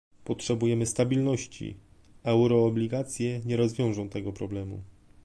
[0.25, 1.77] Potrzebujemy stabilności,
[2.23, 4.81] a euroobligacje nie rozwiążą tego problemu